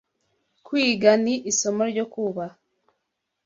[0.65, 2.57] kwiga ni isomo ryo kubaha